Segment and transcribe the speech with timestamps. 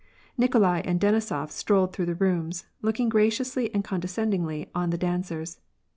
[0.35, 5.59] Nikolai and Denisof strolled through the rooms, looking graciously and condescendingly on the dancers.